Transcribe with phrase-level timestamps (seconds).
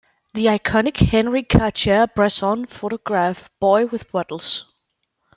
[0.33, 4.65] The iconic Henri Cartier-Bresson photograph "Boy With Bottles".